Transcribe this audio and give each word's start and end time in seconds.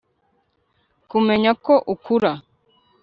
kumenya 1.09 1.51
ko 1.65 1.73
ukura 1.93 2.31